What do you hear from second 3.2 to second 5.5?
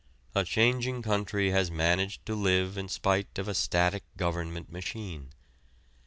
of a static government machine.